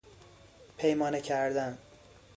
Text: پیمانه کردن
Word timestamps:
پیمانه 0.77 1.21
کردن 1.21 1.77